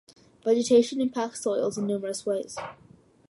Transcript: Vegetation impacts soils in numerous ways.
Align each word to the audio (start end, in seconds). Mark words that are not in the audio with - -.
Vegetation 0.43 0.99
impacts 0.99 1.43
soils 1.43 1.77
in 1.77 1.85
numerous 1.85 2.25
ways. 2.25 2.57